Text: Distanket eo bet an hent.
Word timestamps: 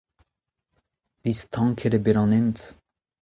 Distanket 1.23 1.93
eo 1.97 2.03
bet 2.05 2.17
an 2.21 2.33
hent. 2.35 2.59